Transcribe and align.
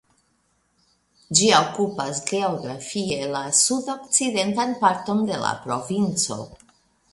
Ĝi 1.39 1.49
okupas 1.57 2.21
geografie 2.31 3.29
la 3.37 3.43
sudokcidentan 3.59 4.75
parton 4.83 5.25
de 5.31 5.41
la 5.47 5.55
provinco. 5.69 6.43